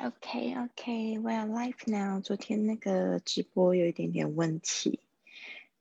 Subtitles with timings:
[0.00, 2.20] OK OK, we are live now.
[2.20, 5.00] 昨天那个直播有一点点问题，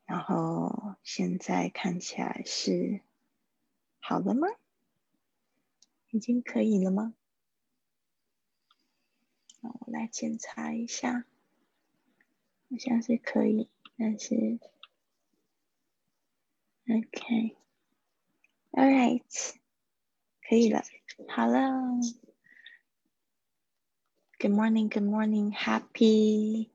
[0.05, 3.01] 然后现在看起来是
[3.99, 4.47] 好了吗？
[6.09, 7.13] 已经可以了吗？
[9.61, 11.25] 我来检查一下，
[12.71, 14.57] 好像是可以，但是
[16.89, 17.55] OK,
[18.71, 19.53] All right，
[20.41, 20.81] 可以了，
[21.29, 21.61] 好了。
[24.39, 26.69] Good morning, good morning, happy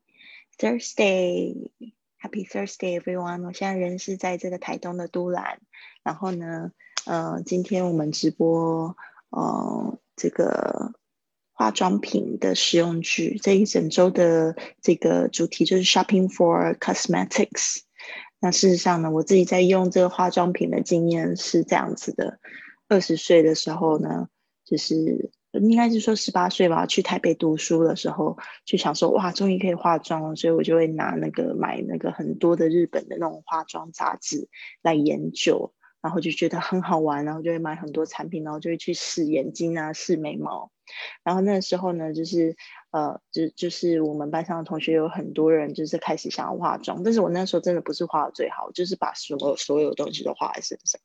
[0.59, 1.71] Thursday,
[2.19, 3.47] happy Thursday, everyone.
[3.47, 5.61] 我现在人是在这个台东的都兰，
[6.03, 6.73] 然后呢，
[7.07, 8.97] 呃，今天我们直播，
[9.31, 10.95] 呃，这个
[11.53, 17.83] 化妆品的使用剧，这一整周的这个主题就是 shopping for cosmetics。
[18.41, 22.41] 那事实上呢，我自己在用这个化妆品的经验是这样子的：
[22.89, 24.29] 二十岁的时候呢，
[24.65, 25.31] 就是。
[25.53, 34.49] 应该是说十八岁吧，去台北读书的时候，就想说哇，终于可以化妆了，所以我就会拿那个买那个很多的日本的那种化妆杂志
[34.83, 40.71] 来研究，然后就觉得很好玩，然后就会买很多产品，然后就会去试眼睛啊，试眉毛。
[41.23, 42.57] 然后那时候呢，就是
[42.93, 51.01] 呃，就就是我们班上的同学有很多人就是开始想要化妆，但是我那时候真的不是化的最好，就是把所有所有东西都画在身上，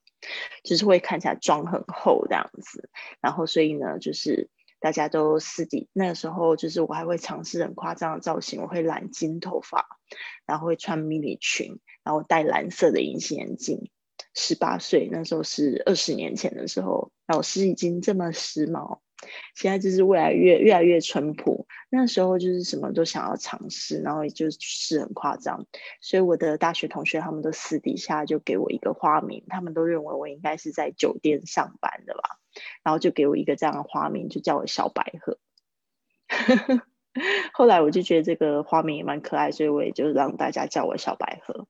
[0.66, 2.90] 就是会看起来妆很厚这样子。
[3.22, 4.50] 然后所以呢，就是
[4.82, 9.88] 大家都私底那个时候，就是我还会尝试很夸张的造型，我会染金头发，
[10.46, 13.90] 然后会穿迷你裙，然后戴蓝色的隐形眼镜。
[14.34, 19.00] 十八岁那时候是二十年前的时候，老师已经这么时髦。
[19.56, 25.66] 现在就是未来越越来越淳朴，那时候就是什么都想要尝试，然后也就是很夸张，
[26.02, 32.40] 所以我的大学同学他们都私底下就给我一个花名，他们都认为我应该是在酒店上班的吧，
[32.84, 35.40] 然后就给我一个这样的花名，就叫我小白鹤。
[37.54, 41.68] 后来我就觉得这个花名也蛮可爱，所以我也就让大家叫我小白鹤。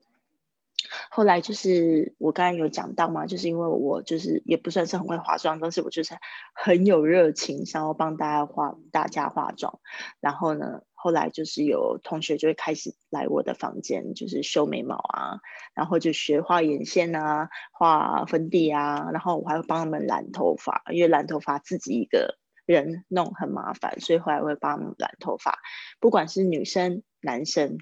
[1.10, 6.16] 后来就是我刚才有讲到嘛，就是因为我就是也不算是很会化妆，但是我就是
[6.54, 9.80] 很有热情，想要帮大家化大家化妆。
[10.20, 15.40] 然后呢，后来就是有同学就会开始来我的房间，就是修眉毛啊，
[15.74, 25.60] 然后就学画眼线啊，画粉底啊，然后我还会帮他们染头发，因为染头发自己一个人弄很麻烦，所以后来会帮他们染头发，
[26.00, 27.78] 不管是女生男生，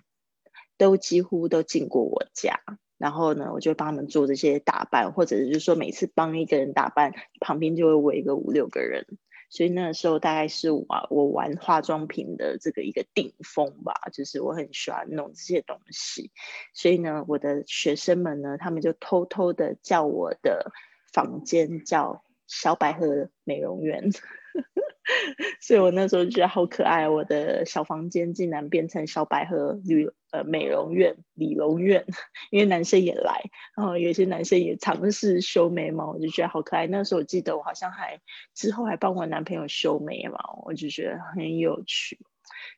[0.78, 2.60] 都几乎都进过我家。
[2.98, 9.06] 然后呢，我就帮他们做这些打扮，或者是就说每次帮一个人打扮，旁边就会围个五六个人。
[9.50, 16.32] 所以那时候大概是我我玩化妆品的这个一个顶峰吧，就是我很喜欢弄这些东西。
[16.74, 20.72] 所以呢，我的学生们呢，他们就偷偷的叫我的
[21.14, 24.10] 房间叫小百合美容院。
[25.62, 32.06] 所以我那时候觉得好可爱，我的小房间竟然变成小百合旅呃美容院、理容院，
[32.50, 33.44] 因为男生也来，
[33.78, 36.88] 然后有些男生也尝试修眉毛，我就觉得好可爱。
[36.88, 38.20] 那时候我记得我好像还
[38.56, 42.20] 之后还帮我男朋友修眉毛，我就觉得很有趣。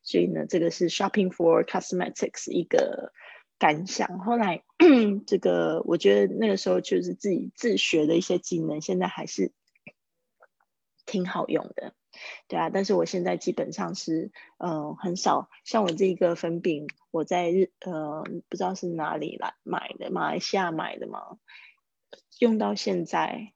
[0.04, 3.14] 所以呢，这个是 shopping for cosmetics 一个
[3.58, 4.20] 感想。
[4.20, 4.64] 后来
[5.26, 9.54] 这个我觉得那个时候就是自己自学的一些技能，现在还是
[11.06, 11.94] 挺好用的。
[12.48, 21.38] 对啊，但是我现在基本上是，嗯，很少像我这个粉饼，我在日，呃，不知道是哪里来买的，马来西亚买的嘛，
[22.40, 23.54] 用到现在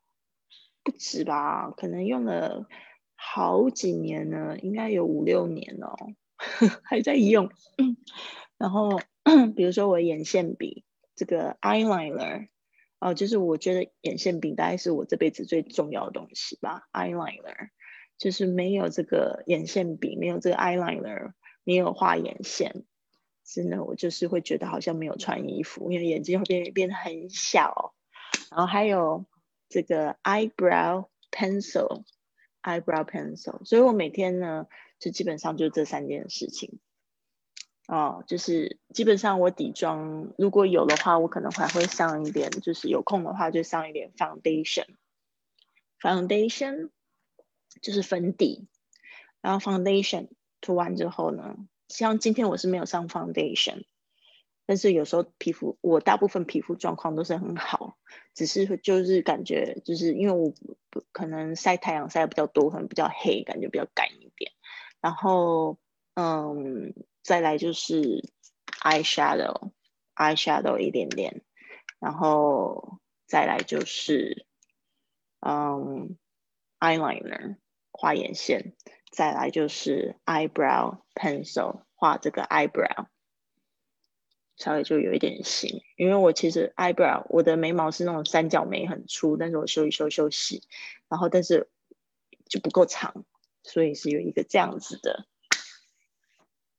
[0.83, 2.67] 不止吧，可能用了
[3.15, 5.95] 好几年了，应该有五六年了，
[6.83, 7.51] 还在用。
[8.57, 8.99] 然后
[9.55, 10.85] 比如说我眼线笔，
[11.15, 12.47] 这个 eyeliner，
[12.99, 17.69] 哦，就是我觉得眼线笔大概是我这辈子最重要的东西吧，eyeliner。
[18.21, 21.33] 就是没有这个眼线笔，没有这个 eyeliner，
[21.63, 22.85] 没有画眼线，
[23.43, 27.95] 真的我就是会觉得好像没有穿衣服，因为眼睛会变变得很小。
[28.51, 29.25] 然后还有
[29.69, 34.67] 这个 eyebrow pencil，eyebrow pencil，所以我每天呢
[34.99, 36.79] 就基本上就这三件事情。
[37.87, 46.91] 哦，就是基本上我底妆如果有的话，我可能还会上一点，就是有空的话就上一点 foundation，foundation。
[47.81, 48.67] 就是粉底，
[49.41, 50.29] 然后 foundation
[50.59, 51.55] 涂完之后呢，
[51.87, 53.85] 像今天我是没有上 foundation，
[54.65, 57.97] 但是有时候皮肤我大部分皮肤状况都是很好，
[58.33, 60.53] 只是就是感觉就是因为我
[61.11, 64.51] 可能晒太阳晒的比较多，可能比较黑，感觉比较干一点。
[64.99, 65.77] 然后
[66.13, 68.29] 嗯，再来就是
[68.81, 71.41] eyeshadow，eyeshadow 一点点，
[71.99, 74.45] 然后再来就是
[75.39, 76.17] 嗯
[76.81, 77.55] eyeliner。
[77.93, 78.73] 画眼线，
[79.11, 83.07] 再来就是 eyebrow pencil 画这个 eyebrow，
[84.55, 90.63] 稍微就有一点型，因为我其实 eyebrow 我的眉毛是那种三角眉很粗，但是我修一修修细，
[91.09, 91.69] 然后但是
[92.49, 93.25] 就不够长，
[93.61, 95.27] 所以是有一个这样子的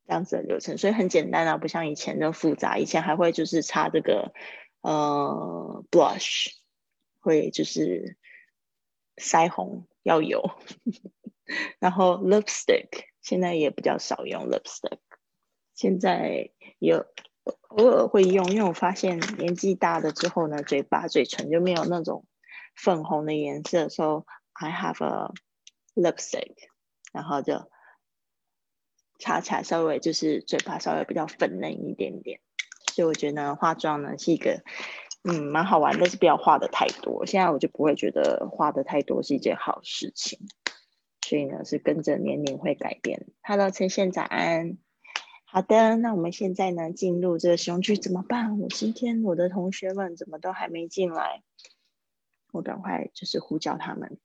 [0.06, 4.32] 这样子的流程，所以很简单啊，不像以前那么复杂，以前还会就是擦这个
[4.80, 6.48] 呃 blush，
[7.20, 8.16] 会就是
[9.16, 10.42] 腮红要有。
[11.78, 12.88] 然后 lipstick
[13.20, 14.98] 现在也比较少用 lipstick，
[15.74, 17.04] 现在有
[17.68, 22.26] 偶尔会用，因为我发现年纪大了之后呢，嘴巴嘴唇就没有那种
[22.76, 25.32] 粉红的颜色，所以 I have a
[25.94, 26.54] lipstick，
[27.12, 27.70] 然后就
[29.18, 32.40] 擦起来稍微就是嘴巴稍微比较粉嫩一点点，
[32.94, 34.62] 所以我觉得化妆呢是一个
[35.24, 37.26] 嗯蛮好玩，但是不要画的太多。
[37.26, 40.38] 现在我就不会觉得画的太多是一件好事情。
[41.24, 43.26] 所以呢，是跟着年龄会改变。
[43.42, 44.76] Hello，陈宪早安。
[45.44, 48.58] 好的，那我们现在呢，进入这个使用句怎么办？
[48.58, 51.42] 我今天我的同学们怎么都还没进来？
[52.50, 54.18] 我赶快就是呼叫他们。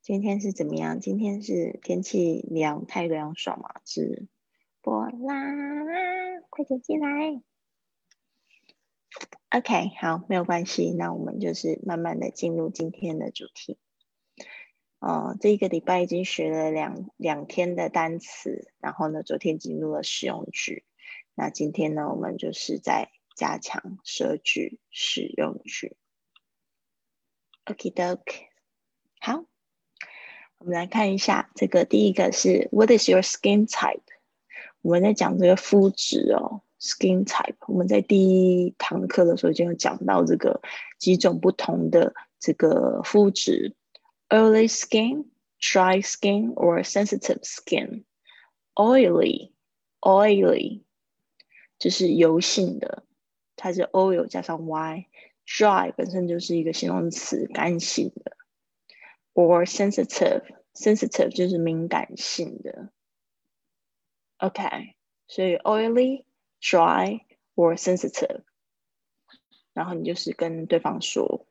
[0.00, 1.00] 今天是怎么样？
[1.00, 3.80] 今天是天气凉，太凉爽嘛？
[3.84, 4.28] 是
[4.84, 7.40] 波拉，快点进来。
[9.48, 10.92] OK，好，没有关系。
[10.92, 13.78] 那我们就是慢慢的进入今天的主题。
[14.98, 20.84] 哦，这一个礼拜已经学了两两天的单词，然后呢，昨天进入了实用句。
[21.34, 25.96] 那今天呢，我们就是在加强舌句使用句。
[27.64, 28.48] OK，Doke，
[29.18, 29.46] 好，
[30.58, 34.02] 我们来看一下这个第一个是 What is your skin type？
[34.84, 36.60] 我们在讲这个肤质哦。
[36.78, 40.60] Skin type，我们在第一堂课的时候就有讲到这个
[40.98, 43.74] 几种不同的这个肤质
[44.28, 45.24] ：oily skin、
[45.58, 48.04] dry skin or sensitive skin。
[48.74, 49.52] oily，oily
[51.78, 53.04] 就是油性的，
[53.56, 58.36] 它是 oil 加上 y；dry 本身就是一个形容词，干性的
[59.32, 62.90] ；or sensitive，sensitive 就是敏感性的。
[64.46, 64.94] OK，
[65.26, 66.24] 所以 oily。
[66.66, 67.20] dry
[67.56, 68.40] or sensitive，
[69.74, 71.46] 然后你就是跟对方说，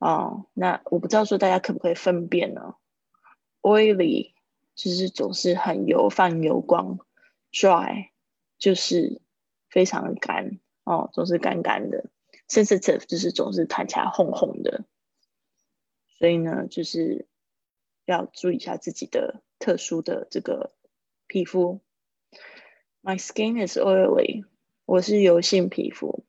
[0.00, 2.74] 哦，那我不知道说大家可不可以分辨呢
[3.62, 4.32] ？oily
[4.74, 6.98] 就是总是很油泛油光
[7.52, 8.08] ，dry
[8.58, 9.22] 就是
[9.68, 12.10] 非常干哦，总是干干的
[12.48, 14.84] ，sensitive 就是总是看起来红红的，
[16.18, 17.28] 所以呢，就是
[18.04, 20.72] 要注意一下自己的特殊的这个
[21.28, 21.80] 皮肤。
[23.08, 24.44] My skin is oily，
[24.84, 26.24] 我是油性皮肤，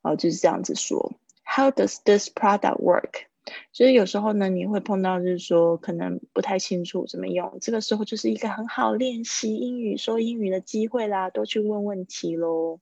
[0.00, 1.12] 哦，就是这样子说。
[1.44, 3.24] How does this product work？
[3.70, 12.80] 所以有时候呢，你会碰到就是说可能不太清楚怎么用，这个时候就是一个很好练习英语说英语的机会啦，多去问问题喽。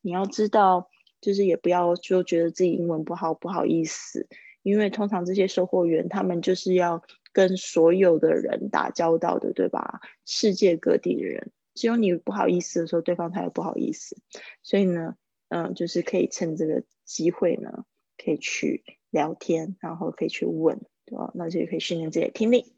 [0.00, 0.90] 你要知道，
[1.20, 4.26] 就是也不要就觉得自己英文不好不好意思，
[4.64, 10.00] 因为通常这些售货员他们就是要跟所有的人打交道的，对吧？
[10.26, 11.52] 世界各地的人。
[11.78, 14.20] 只有你不好意思的时候，对方才会不好意思。
[14.62, 15.16] 所以呢，
[15.48, 17.86] 嗯，就是可以趁这个机会呢，
[18.16, 21.30] 可以去聊天，然后可以去问，对吧？
[21.34, 22.74] 那就可以训练自己的听力。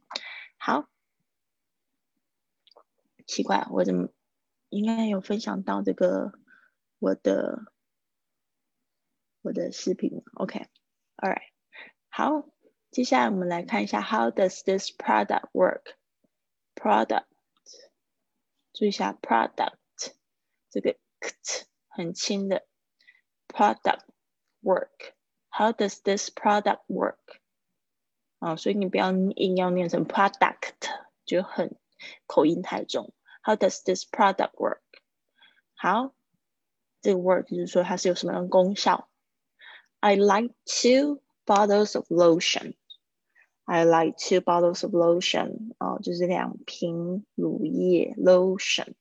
[0.59, 0.87] 好，
[3.27, 4.11] 奇怪，我怎么
[4.69, 6.33] 应该有分享到这个
[6.99, 7.73] 我的
[9.41, 11.49] 我的视频？OK，All right，
[12.11, 12.51] 好，
[12.91, 17.30] 接下来我们来看一下，How does this product work？Product。
[18.80, 20.14] 注意一下 product
[20.70, 22.66] 这个 kt 很轻的
[23.48, 24.02] product
[24.62, 27.18] work。How does this product work？
[28.40, 30.74] 啊，所以你不要硬要念成 product，
[31.26, 31.78] 就很
[32.28, 33.14] 口音太重。
[33.42, 34.82] How does this product work？
[35.76, 36.14] 好，
[37.02, 39.10] 这个 work 就是说它是有什么样的功效。
[40.02, 42.76] I like two bottles of lotion。
[43.73, 48.95] I like two bottles of lotion，哦，就是两瓶乳液 lotion。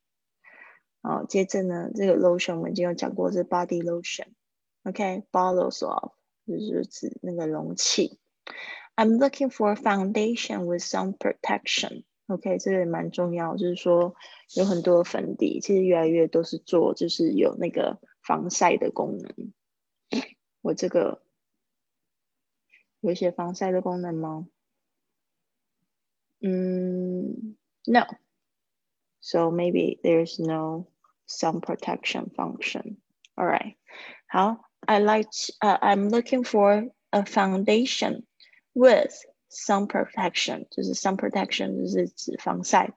[1.02, 6.12] 哦，接着呢，这个 lotion 我们已经有讲过是 body lotion，OK，bottles of
[6.46, 8.20] 就是指那个容器。
[8.96, 14.14] I'm looking for a foundation with some protection，OK，这个也蛮重要，就是说
[14.56, 19.52] 有很多粉底，其实越来越都是做就是有那个防晒的功能。
[20.62, 21.24] 我这个
[23.00, 24.48] 有一些防晒的功能吗
[26.43, 27.55] ？Mm,
[27.87, 28.05] no.
[29.21, 30.89] So maybe there's no
[31.27, 32.99] sun protection function.
[33.37, 33.77] All right.
[34.27, 35.29] How I like,
[35.63, 38.27] uh, I'm looking for a foundation
[38.75, 39.15] with
[39.49, 42.93] sun protection，就是 sun protection 就是指防晒，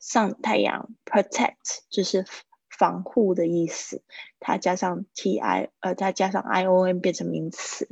[0.00, 2.24] 上太阳 protect 就是
[2.68, 4.02] 防护的意思，
[4.40, 7.88] 它加上 t i 呃，它加上 i o n 变成名词，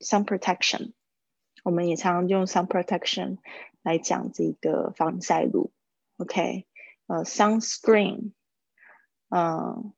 [0.00, 0.92] sun protection。
[1.62, 3.38] 我们也常常用 sun protection
[3.83, 5.71] 来讲这个防晒露
[6.17, 6.67] ，OK，
[7.07, 8.31] 呃，sunscreen，
[9.29, 9.93] 嗯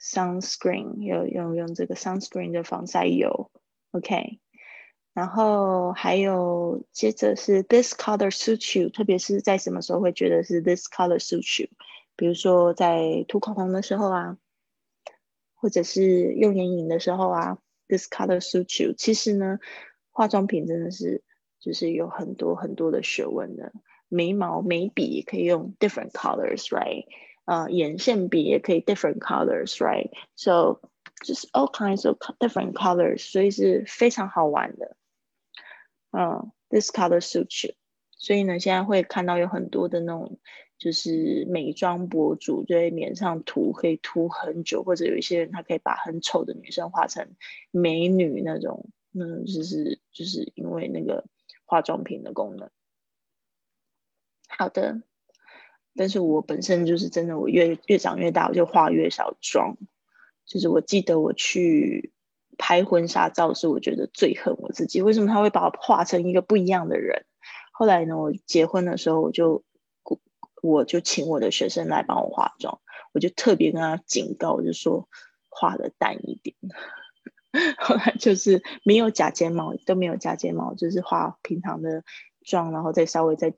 [0.00, 3.50] ，sunscreen 有用用这个 sunscreen 的防晒油
[3.90, 4.40] ，OK。
[5.14, 11.68] 然后还有接着是 this color suits you，特别是在什么时候会觉得是 this color suits you？
[12.14, 14.38] 比如说在涂口红的时候啊，
[15.54, 17.58] 或者是用眼影的时候啊
[17.88, 18.92] ，this color suits you。
[18.96, 19.58] 其实呢，
[20.12, 21.24] 化妆品真的是
[21.60, 23.72] 就是有很多很多的学问的。
[24.08, 27.04] 眉毛眉笔也可以用 different colors，right？
[27.44, 30.80] 呃，眼线笔也可以 different colors，right？So
[31.24, 34.96] just all kinds of different colors，所以是非常好玩的。
[36.10, 37.74] 嗯，this color suits you，
[38.12, 40.38] 所以呢，现在会看到有很多的那种，
[40.78, 47.28] 就是美妆博主在脸上涂可以涂很久，或者有一些人他可以把很丑的女生画成
[47.70, 51.26] 美女那种，嗯，就是就是因为那个
[51.68, 52.68] 化妆品的功能。
[54.48, 55.02] 好的，
[55.94, 59.76] 但是我本身就是真的，我越越长越大，我就化越少妆，
[60.44, 62.12] 就是我记得我去。
[62.60, 67.24] 拍婚纱照是我觉得最恨我自己，为什么他会把我化成一个不一样的人？
[67.70, 69.62] 后来呢，我结婚的时候，我就
[70.60, 72.80] 我就请我的学生来帮我化妆，
[73.12, 75.08] 我就特别跟他警告，我就说
[75.48, 76.56] 化的淡一点。
[77.78, 82.04] 后来就是没有假睫毛，都没有假睫毛，就是画平常的
[82.44, 83.54] 妆，然后再稍微再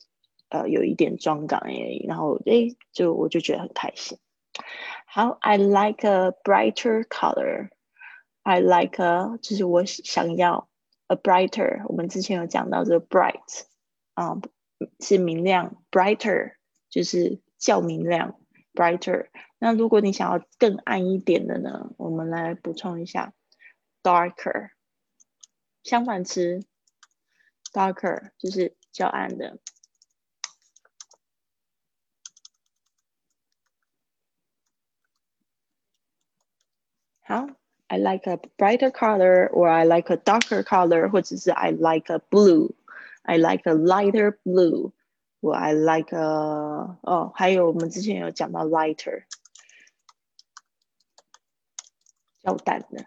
[0.49, 2.05] 呃有一点妆感而已。
[2.07, 4.19] 然后哎，就我就觉得很开心。
[5.07, 7.71] 好，I like a brighter color。
[8.43, 10.69] I like a，就是我想要
[11.09, 11.85] a brighter。
[11.89, 13.65] 我们之前有讲到这个 bright，
[14.15, 14.41] 啊，
[14.99, 16.53] 是明亮，brighter
[16.89, 18.41] 就是较明亮
[18.75, 19.27] ，brighter。
[19.59, 23.35] 那如果你想要更暗一点的呢，我们来补充一下
[24.04, 24.72] ，darker。
[25.84, 26.66] 相反词，
[27.74, 29.60] darker 就是较暗的。
[37.22, 37.48] 好。
[37.88, 43.62] I like a brighter color or I like a darker color，或者是 I like a blue，I like
[43.70, 44.92] a lighter blue，
[45.40, 46.20] 或 I like a
[47.04, 49.26] 哦，还有我们之前有讲到 lighter，
[52.42, 53.06] 较淡的。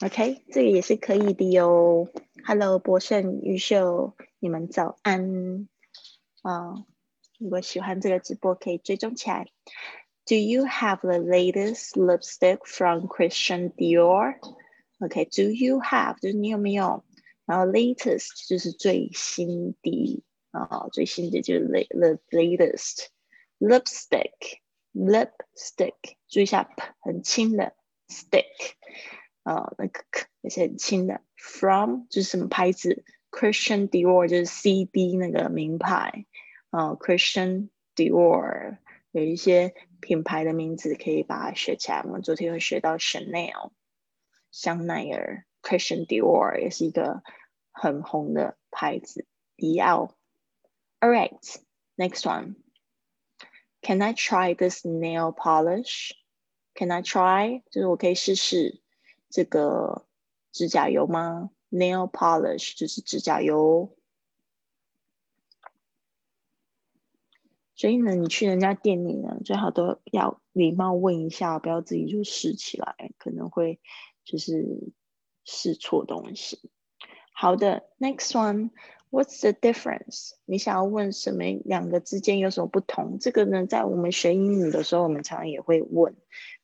[0.00, 2.08] OK，这个也是可以的哟。
[2.44, 5.68] Hello，博胜、玉秀，你们早安
[6.42, 6.84] 啊！
[7.38, 9.46] 如果喜欢这个直播，可以追踪起来。
[10.26, 14.38] Do you have the latest lipstick from Christian Dior?
[15.00, 17.04] Okay, do you have 就是你有没有？
[17.46, 23.06] 然后 latest 就是最新的啊，最新的就是 the latest
[23.58, 24.60] lipstick
[24.94, 25.94] lipstick，
[26.28, 27.74] 注意一下 p 很轻的
[28.08, 28.44] stick
[29.42, 31.20] 啊，那个 k 也是很轻的。
[31.36, 33.04] From 就是什么牌子？
[33.30, 36.26] Christian Dior 就是 CD 那个名牌
[36.70, 38.78] 啊，Christian Dior
[39.12, 39.74] 有一些。
[40.04, 42.02] 品牌的名字可以把它学起来。
[42.02, 43.70] 我们昨天有学到 Chanel
[44.50, 47.22] 香奈儿，Christian Dior 也是一个
[47.72, 49.26] 很红的牌子。
[49.56, 50.14] 迪奥。
[51.00, 51.40] All right,
[51.96, 52.56] next one.
[53.80, 56.12] Can I try this nail polish?
[56.74, 57.62] Can I try？
[57.70, 58.82] 就是我可以试试
[59.29, 60.05] 这个
[60.51, 63.95] 指甲油吗？Nail polish 就是指甲油。
[67.75, 73.79] 所以呢，你去人家店里呢，最好都要礼貌问一下，不要自己就试起来，可能会
[74.25, 74.91] 就是
[75.45, 76.59] 试错东西。
[77.31, 80.31] 好的，next one，what's the difference？
[80.43, 81.45] 你想要问什么？
[81.63, 83.17] 两个之间有什么不同？
[83.17, 86.13] 这个呢，在我们学英语的时候，我们常常也会问，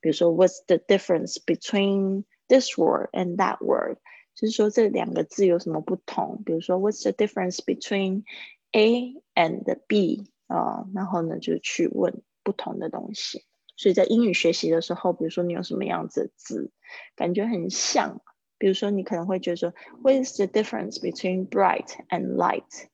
[0.02, 3.98] 比如说，what's the difference between this word and that word？
[4.36, 6.42] 就是说这两个字有什么不同？
[6.46, 8.24] 比如说，what's the difference between
[8.72, 10.30] A and B？
[10.48, 13.46] 啊，然后呢，就去问不同的东西。
[13.78, 16.72] 所以在英语学习的时候，比如说你有什么样子的字，
[17.16, 18.22] 感觉很像，
[18.58, 22.88] 比如说你可能会觉得说，What is the difference between bright and light？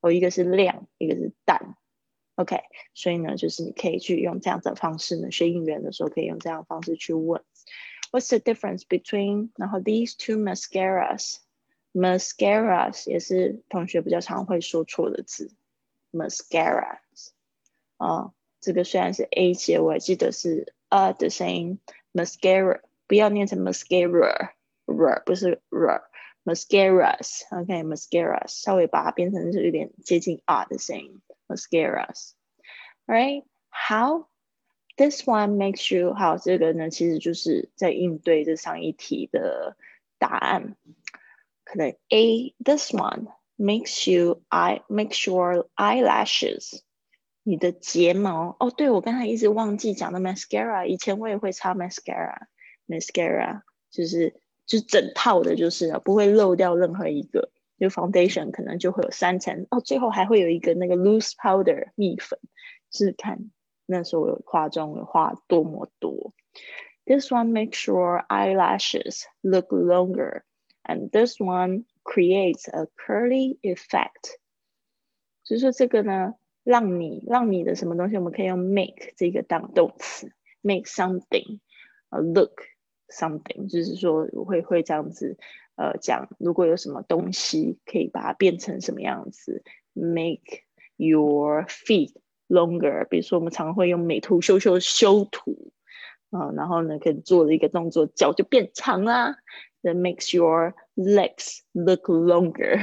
[0.00, 1.76] 哦，一个是亮，一个是淡。
[2.34, 2.60] OK，
[2.92, 7.42] 所以呢，就是你可以去用这样的方式呢，学英语的时候可以用这样的方式去问
[8.11, 9.49] ，What's the difference between？
[9.55, 15.51] 然后 these two mascaras，mascaras 也是同学比较常会说错的字。
[16.11, 16.99] mascara
[17.97, 21.79] 啊，这个虽然是 a 结尾，记得是 a 的声音。
[22.13, 26.03] mascara 不要念成 mascara，r 不是 r。
[26.43, 33.45] mascaras，OK，mascaras，稍微把它变成是有点接近 R 的声音，mascaras，right？
[33.69, 34.27] 好
[34.96, 39.76] ，this one makes you 好，这个呢其实就是在应对这上一题的
[40.18, 40.76] 答案。
[41.64, 43.26] 可能 A this one
[43.58, 46.80] makes you eye makes your eyelashes
[47.42, 57.50] 你的睫毛哦，对我刚才一直忘记讲的 mascara，以前我也会擦 mascara，mascara 就是就整套的，就是不会漏掉任何一个。
[57.78, 62.38] 就 foundation 可能就会有三层哦，最后还会有一个那个 loose powder 蜜粉，
[62.90, 63.50] 是看
[63.85, 66.33] 那时候化妆的画多么多。
[67.05, 70.43] This one makes your eyelashes look longer.
[70.83, 74.37] And this one creates a curly effect，
[75.43, 81.59] 就是说这个呢，让你让你的什么东西，我们可以用 make 这个当动词，make something，
[82.09, 82.63] 呃，look
[83.09, 85.37] something，就是说会会这样子，
[85.75, 89.63] 呃，讲如果有什么东西可以把它变成什么样子，
[89.93, 90.63] make
[90.97, 92.15] your feet
[92.48, 95.72] longer，比如说我们常会用美图秀秀修图，
[96.30, 99.36] 啊，然后呢可以做的一个动作，脚就变长啦。
[99.82, 102.80] that makes your legs look longer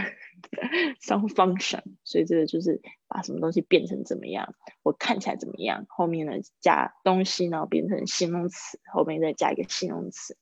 [1.01, 10.37] some function，所以这个就是把什么东西变成怎么样，我看起来怎么样，后面呢加东西，然后变成形容词，后面再加一个形容词。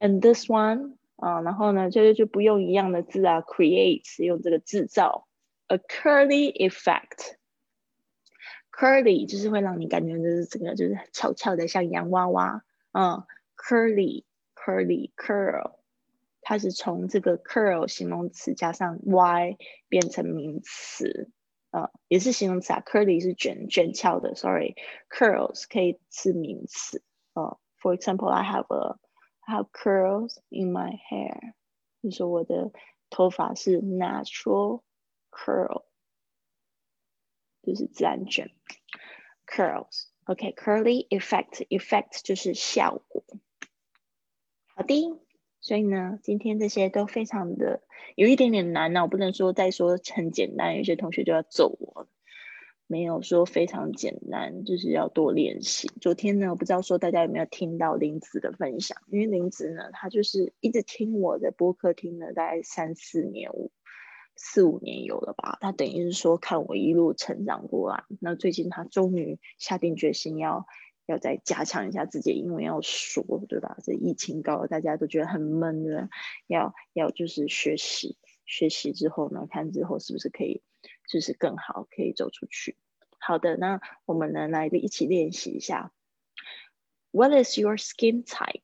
[0.00, 5.26] And this one 啊，然后呢就就不用一样的字啊，creates 用这个制造
[5.66, 7.36] a curly effect。
[8.78, 13.24] Curly 就是会让你感觉就是整个就是翘翘的，像洋娃娃，嗯
[13.56, 14.24] ，curly。
[14.60, 15.76] curly curl，
[16.42, 19.56] 它是从这个 curl 形容词加上 y
[19.88, 21.30] 变成名词，
[21.70, 22.82] 呃，也是形容词啊。
[22.84, 27.02] curly 是卷卷翘的，sorry，curls 可以是名词，
[27.34, 28.98] 呃，for example，I have a
[29.46, 31.54] I have curls in my hair，
[32.02, 32.72] 就说我的
[33.08, 34.82] 头发是 natural
[35.30, 35.84] curl，
[37.62, 38.50] 就是自然卷
[39.48, 43.24] ，curls，OK，curly effect，effect 就是效果。
[44.76, 45.18] 好的，
[45.60, 47.82] 所以呢，今天这些都非常的
[48.14, 49.02] 有一点点难呢。
[49.02, 52.08] 我不能说再说很简单，有些同学就要揍我。
[52.90, 55.90] 没有说非常简单，就是要多练习。
[56.00, 63.70] 昨天呢，我不知道说大家有没有听到林子的分享，因为林子呢，他就是一直听我的播客，听了大概三四年五
[64.38, 65.58] 四五年有了吧。
[65.60, 70.66] 他等于是说看我一路成长过来，那最近他终于下定决心要。
[71.10, 73.78] 要再加强一下自己英文要说，对吧？
[73.82, 76.10] 这疫情高，大家都觉得很闷的，
[76.46, 80.60] 要要就是学习，学习之后呢，看之后是不是可以，
[81.10, 82.76] 就是更好，可以走出去。
[83.18, 85.92] 好的，那我们呢来一起练习一下。
[87.10, 88.60] What is your skin type?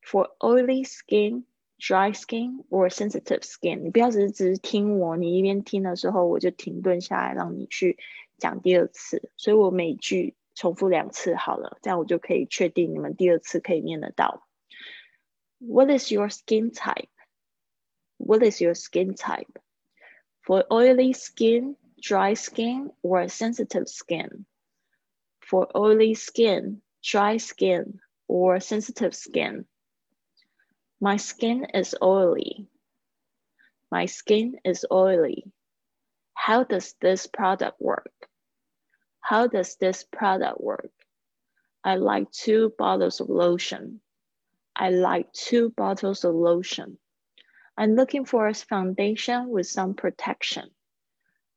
[0.00, 1.44] For oily skin,
[1.83, 3.83] dry skin, or sensitive skin？
[3.83, 7.97] 你不要只是只是听我，你一边听的时候我就停顿下来，让你去。
[8.41, 14.47] 讲第二次，所以我每句重复两次好了，这样我就可以确定你们第二次可以念得到。
[15.57, 17.09] What is your skin type?
[18.15, 19.59] What is your skin type?
[20.41, 24.45] For oily skin, dry skin, or sensitive skin?
[25.41, 29.65] For oily skin, dry skin, or sensitive skin?
[31.00, 32.68] My skin is oily.
[33.90, 35.44] My skin is oily.
[36.34, 38.12] How does this product work?
[39.20, 40.92] How does this product work?
[41.82, 44.00] I like two bottles of lotion.
[44.76, 46.98] I like two bottles of lotion.
[47.76, 50.70] I'm looking for a foundation with some protection.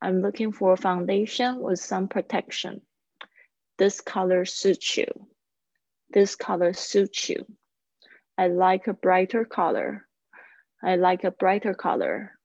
[0.02, 2.82] I'm looking for a foundation with some protection.
[3.78, 5.08] This color suits you.
[6.10, 7.46] This color suits you.
[8.40, 10.06] I like a brighter color.
[10.84, 12.38] I like a brighter color.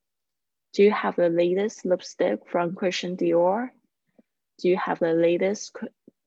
[0.73, 3.69] Do you have the latest lipstick from Christian Dior?
[4.59, 5.77] Do you have the latest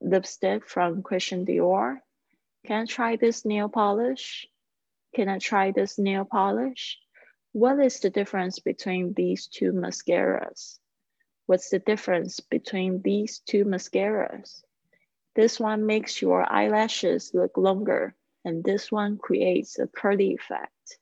[0.02, 1.98] lipstick from Christian Dior?
[2.68, 4.48] Can I try this nail polish?
[5.16, 7.00] Can I try this nail polish?
[7.54, 10.78] What is the difference between these two mascaras?
[11.48, 14.62] What's the difference between these two mascaras?
[15.36, 18.16] This one makes your eyelashes look longer,
[18.46, 21.00] and this one creates a curly effect.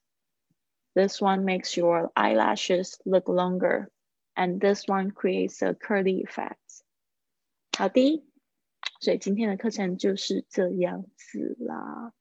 [0.95, 3.91] This one makes your eyelashes look longer,
[4.35, 6.57] and this one creates a curly effect.
[7.77, 8.23] 好的，
[8.99, 12.13] 所以今天的课程就是这样子啦。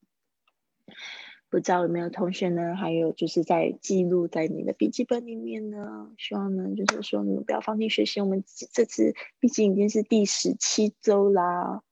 [1.51, 2.75] 不知道有没有同学呢？
[2.75, 6.11] 还有就是在记录在你的笔记本里面呢？
[6.17, 8.23] 希望呢，就是说你们不要放弃学习。
[8.23, 11.83] 我们这次毕竟已经是第十七周啦，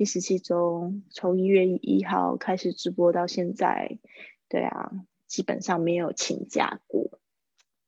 [0.00, 3.98] 第十七周从一月一号开始直播到现在，
[4.48, 4.92] 对啊，
[5.26, 7.20] 基本上没有请假过，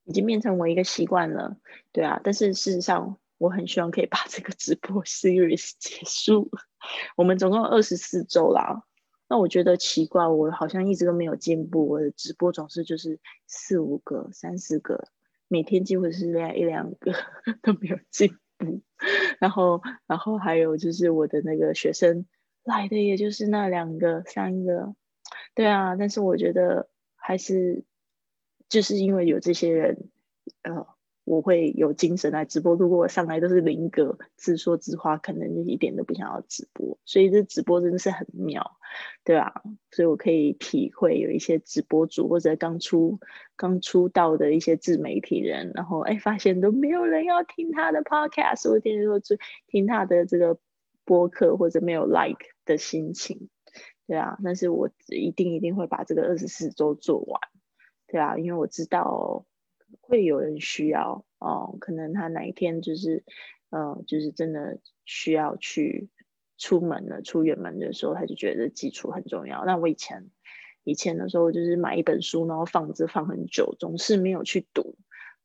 [0.04, 1.56] 已经变成我一个习惯了。
[1.90, 6.50] 对啊，但是事实上，我很希望可以把这个直播 series 结束。
[7.16, 8.82] 我们总共二十四周啦，
[9.26, 11.88] 那我觉得奇怪，我好像一直都没有进步。
[11.88, 15.08] 我的直播总是就是四五个、三四个，
[15.48, 17.14] 每天几乎是两一两个
[17.62, 18.80] 都没有进步。
[19.40, 22.26] 然后，然后还有就是我的那个学生
[22.64, 24.94] 来的，也就是那两个、三个。
[25.54, 27.84] 对啊，但是我觉得还是
[28.68, 30.08] 就是因为有这些人，
[30.62, 30.86] 呃。
[31.24, 32.74] 我会有精神来直播。
[32.74, 36.98] 如果我上来都是零个自说自话，可能就一点都不想要直播。
[37.04, 38.76] 所以这直播真的是很妙，
[39.24, 39.62] 对吧？
[39.90, 43.18] 所以我可以体会有一些直播主或者刚出
[43.56, 50.58] 刚出道的一些自媒体人，然后哎发现都没有人要听他的 podcast，或者说就听他的这个
[51.04, 53.48] 播客或者没有 like 的心情，
[54.06, 54.38] 对啊。
[54.44, 57.40] 但是我一定一定会把这个二十四周做完，
[58.06, 59.44] 对啊，因为我知道。
[60.00, 63.24] 会有人需要哦，可能他哪一天就是，
[63.68, 66.08] 呃，就是真的需要去
[66.62, 69.64] 出门了，出远门的时候，他就觉得基础很重要。
[69.64, 70.30] 那我以前
[70.84, 74.94] 以前的时候，就是买一本书，然后放着放很久，总是没有去读。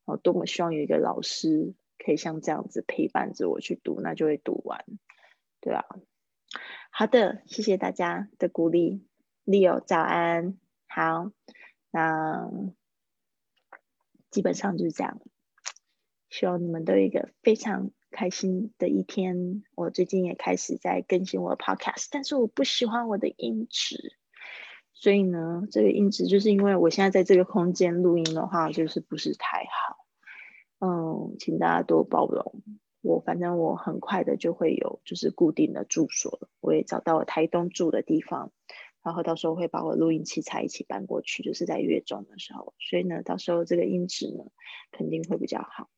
[0.04, 4.84] 我，多么希望有一个老师可以像这样子陪伴着我去读，那就会读完，
[5.60, 5.84] 对吧？
[6.90, 9.04] 好的，谢谢大家的鼓励
[9.44, 11.32] ，Leo 早安，好，
[11.90, 12.48] 那。
[14.30, 15.22] 基本上就是这样，
[16.28, 19.62] 希望你们都有一个非常开心的一天。
[19.74, 24.16] 我最近也开始在更新我的 podcast，但是我不喜欢我的音质，
[24.92, 30.06] 所以呢，这个音质就是因为我现在在这个空间录音的话，就是不是太好。
[30.80, 32.62] 嗯，请大家多包容。
[33.00, 38.52] 我反正我很快的就会有就是固定的住所了，我也找到了台东住的地方。
[39.00, 44.44] 然后到时候会把我录音器材一起搬过去，就是在月中的时候，所以呢，到时候这个音质呢
[44.90, 45.88] 肯定会比较好。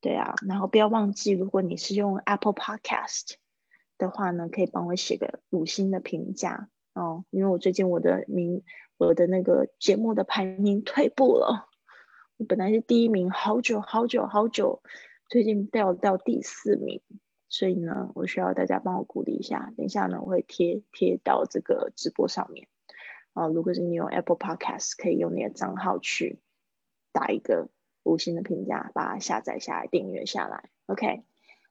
[0.00, 3.34] 对啊，然后不要忘记，如果你是用 Apple Podcast
[3.98, 8.62] 的话呢，可以帮我写个五星的评价哦，因为我最近我的名，
[8.96, 11.68] 我的那个节目的排名退步了，
[12.38, 14.82] 我本来是第一名，好久好久好久，
[15.28, 17.02] 最近掉到第四名。
[17.52, 19.72] 所以呢，我需要大家帮我鼓励一下。
[19.76, 22.68] 等一下呢，我会贴贴到这个直播上面。
[23.32, 26.38] 哦，如果是你用 Apple Podcast，可以用你的账号去
[27.10, 27.68] 打一个
[28.10, 30.68] 五星的评价，把它下载下来，订阅下来。
[30.86, 31.22] OK，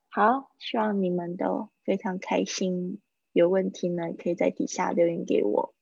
[0.07, 3.01] 好，希望你们都非常开心。
[3.33, 5.75] 有问题呢，可以在底下留言给我。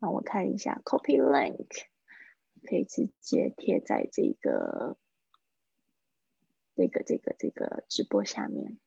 [0.00, 1.84] 让我看一下 Copy Link，
[2.64, 4.96] 可以直接贴在这个
[6.74, 8.78] 这个这个这个直播下面。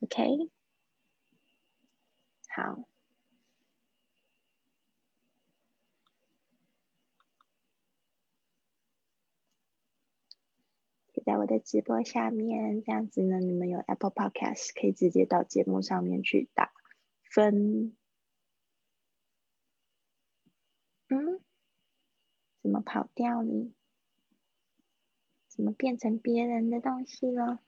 [0.00, 0.50] OK，
[2.48, 2.84] 好，
[11.24, 16.72] 在我的直播下面，这样子呢，你们有 Apple Podcast 可以直接到节目上面去打
[17.32, 17.96] 分。
[21.08, 21.40] 嗯？
[22.62, 23.72] 怎么跑掉呢？
[25.48, 27.60] 怎么变成别人的东西了？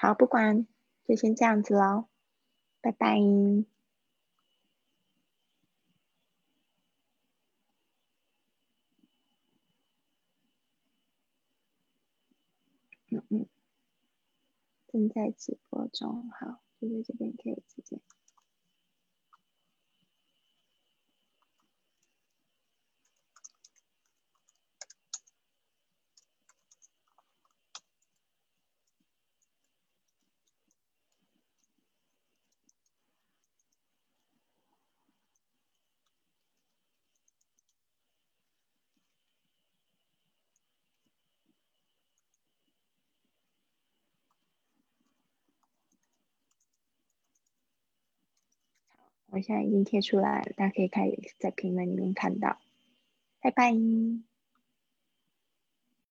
[0.00, 0.66] 好，不管，
[1.04, 2.08] 就先这样子喽，
[2.80, 3.75] 拜拜。
[13.10, 13.46] 嗯嗯，
[14.88, 18.00] 正在直播中，好，就在这边可以直接。
[49.36, 51.04] 我现在已经贴出来了，大家可以看
[51.38, 52.58] 在评论里面看到。
[53.42, 53.74] 拜拜。